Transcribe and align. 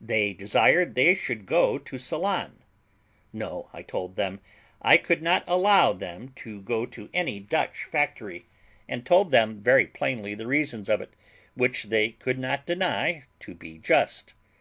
They 0.00 0.32
desired 0.32 0.96
they 0.96 1.14
should 1.14 1.46
go 1.46 1.78
to 1.78 1.98
Ceylon. 1.98 2.64
No, 3.32 3.68
I 3.72 3.82
told 3.82 4.16
them 4.16 4.40
I 4.82 4.96
could 4.96 5.22
not 5.22 5.44
allow 5.46 5.92
them 5.92 6.30
to 6.38 6.60
go 6.62 6.84
to 6.86 7.08
any 7.14 7.38
Dutch 7.38 7.84
factory, 7.84 8.46
and 8.88 9.06
told 9.06 9.30
them 9.30 9.62
very 9.62 9.86
plainly 9.86 10.34
the 10.34 10.48
reasons 10.48 10.88
of 10.88 11.00
it, 11.00 11.14
which 11.54 11.84
they 11.84 12.08
could 12.08 12.40
not 12.40 12.66
deny 12.66 13.26
to 13.38 13.54
be 13.54 13.78
just. 13.78 14.34